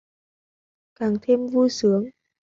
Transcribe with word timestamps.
Càng 0.99 1.15
thêm 1.21 1.47
vui 1.47 1.69
sướng 1.69 2.05